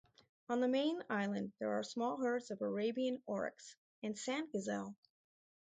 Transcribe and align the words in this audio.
On 0.49 0.61
the 0.61 0.67
main 0.67 1.03
island 1.11 1.51
there 1.59 1.73
are 1.77 1.83
small 1.83 2.17
herds 2.17 2.49
of 2.49 2.63
Arabian 2.63 3.21
oryx 3.27 3.75
and 4.01 4.17
sand 4.17 4.51
gazelle. 4.51 4.97